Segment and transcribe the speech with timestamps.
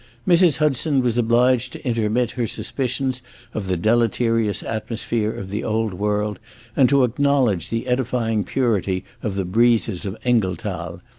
[0.27, 0.57] Mrs.
[0.57, 3.21] Hudson was obliged to intermit her suspicions
[3.53, 6.39] of the deleterious atmosphere of the old world,
[6.75, 11.01] and to acknowledge the edifying purity of the breezes of Engelthal.